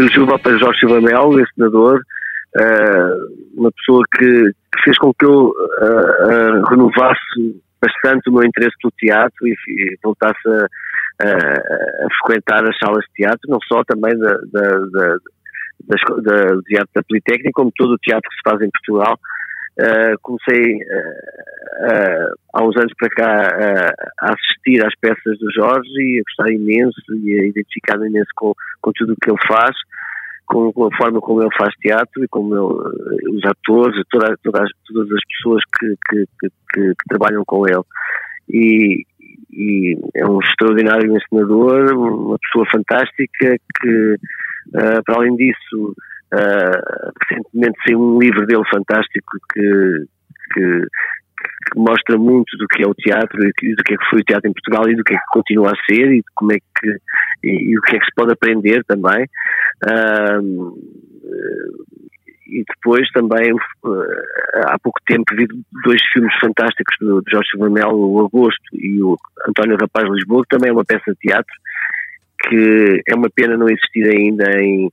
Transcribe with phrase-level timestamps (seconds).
[0.00, 2.00] elegiu para Jorge Silva Melo, senador,
[2.56, 8.76] uh, uma pessoa que, que, fez com que eu uh, renovasse bastante o meu interesse
[8.80, 14.16] pelo teatro e, e voltasse a, a, frequentar as salas de teatro, não só também
[14.18, 15.16] da, da, da,
[15.88, 19.18] da, do teatro da Politécnica, como todo o teatro que se faz em Portugal.
[19.80, 20.76] Uh, comecei
[21.82, 26.22] uh, uh, há uns anos para cá a assistir às peças do Jorge e a
[26.22, 29.76] gostar imenso e a identificar imenso com, com tudo o que ele faz,
[30.46, 34.64] com, com, a forma como ele faz teatro e como ele, os atores, toda, toda,
[34.86, 37.82] todas as pessoas que, que, que, que, trabalham com ele.
[38.48, 39.04] E,
[39.52, 44.16] e é um extraordinário encenador, uma pessoa fantástica que,
[44.72, 45.94] para além disso,
[46.32, 50.06] Uh, recentemente saiu um livro dele fantástico que,
[50.54, 50.86] que,
[51.72, 54.24] que, mostra muito do que é o teatro e do que é que foi o
[54.24, 56.90] teatro em Portugal e do que é que continua a ser e como é que
[57.44, 59.26] e, e o que é que se pode aprender também.
[59.84, 60.78] Uh,
[62.46, 65.46] e depois também uh, há pouco tempo vi
[65.84, 69.16] dois filmes fantásticos do, do Jorge Vanel, o Agosto e o
[69.48, 71.54] António Rapaz Lisboa, que também é uma peça de teatro
[72.44, 74.90] que é uma pena não existir ainda em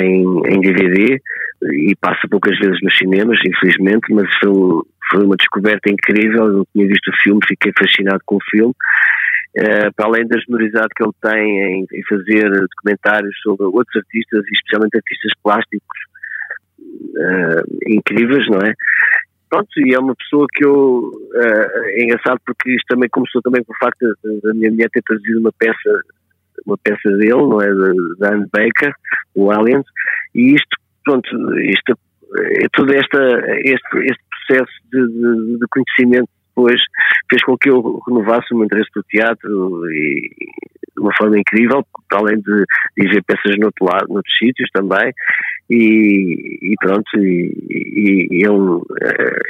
[0.00, 1.20] em, em DVD
[1.62, 6.46] e passa poucas vezes nos cinemas, infelizmente, mas foi, foi uma descoberta incrível.
[6.46, 8.74] Eu tinha visto o filme, fiquei fascinado com o filme.
[9.56, 14.44] Uh, para além da generosidade que ele tem em, em, fazer documentários sobre outros artistas,
[14.52, 15.98] especialmente artistas plásticos
[16.92, 18.74] uh, incríveis, não é?
[19.48, 21.10] Pronto, e é uma pessoa que eu.
[21.10, 24.06] Uh, é engraçado porque isto também começou também com o facto
[24.42, 26.02] da minha mulher ter trazido uma peça
[26.66, 27.68] uma peça dele, não é?
[28.18, 28.92] Da Anne Baker,
[29.34, 29.84] o Aliens,
[30.34, 31.28] e isto, pronto,
[31.60, 31.98] isto,
[32.62, 33.18] é todo esta,
[33.64, 36.80] este, este processo de, de, de conhecimento depois
[37.28, 40.20] fez com que eu renovasse o meu interesse pelo teatro e
[40.96, 42.64] de uma forma incrível, além de,
[42.96, 45.12] de ver peças no outro lado, noutros sítios também,
[45.68, 48.82] e, e pronto, e, e é, um,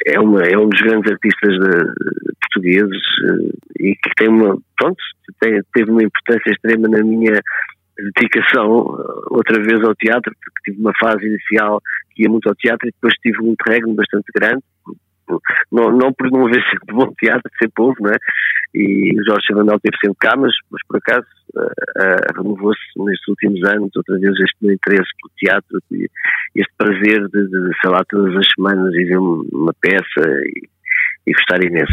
[0.07, 2.27] é, uma, é um dos grandes artistas de,
[2.57, 4.97] portugueses eh, e que tem uma, pronto,
[5.41, 7.41] tem, teve uma importância extrema na minha
[8.17, 11.81] dedicação eh, outra vez ao teatro, porque tive uma fase inicial
[12.19, 14.63] ia muito ao teatro e depois tive um interregno bastante grande,
[15.73, 18.17] não, não por não haver sempre bom teatro, sempre houve, não é?
[18.75, 23.29] E o Jorge Chavandel teve sempre cá, mas, mas por acaso uh, uh, renovou-se nestes
[23.29, 25.81] últimos anos, outra vez este meu interesse pelo teatro,
[26.55, 30.69] este prazer de, de, sei lá, todas as semanas ir ver uma peça e,
[31.27, 31.93] e gostar imenso.